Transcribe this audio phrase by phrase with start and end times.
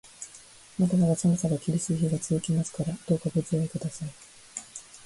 [0.79, 4.09] まだまだ寒さが厳しい日が続きますから、どうかご自愛ください。